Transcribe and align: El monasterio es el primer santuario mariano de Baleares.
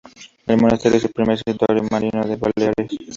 El 0.47 0.59
monasterio 0.59 0.97
es 0.97 1.03
el 1.03 1.11
primer 1.11 1.37
santuario 1.37 1.83
mariano 1.91 2.25
de 2.25 2.35
Baleares. 2.35 2.87